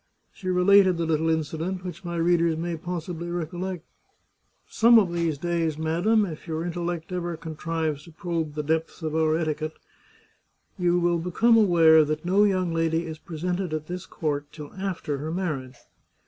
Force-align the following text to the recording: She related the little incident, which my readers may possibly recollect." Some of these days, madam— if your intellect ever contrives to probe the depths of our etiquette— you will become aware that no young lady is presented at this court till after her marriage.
She 0.33 0.47
related 0.49 0.97
the 0.97 1.05
little 1.05 1.29
incident, 1.29 1.85
which 1.85 2.03
my 2.03 2.15
readers 2.15 2.57
may 2.57 2.75
possibly 2.75 3.29
recollect." 3.29 3.85
Some 4.67 4.97
of 4.97 5.13
these 5.13 5.37
days, 5.37 5.77
madam— 5.77 6.25
if 6.25 6.47
your 6.47 6.65
intellect 6.65 7.11
ever 7.11 7.37
contrives 7.37 8.05
to 8.05 8.11
probe 8.11 8.55
the 8.55 8.63
depths 8.63 9.03
of 9.03 9.15
our 9.15 9.37
etiquette— 9.37 9.77
you 10.79 10.99
will 10.99 11.19
become 11.19 11.55
aware 11.55 12.03
that 12.03 12.25
no 12.25 12.43
young 12.45 12.73
lady 12.73 13.05
is 13.05 13.19
presented 13.19 13.75
at 13.75 13.85
this 13.85 14.07
court 14.07 14.51
till 14.51 14.73
after 14.73 15.19
her 15.19 15.31
marriage. 15.31 15.75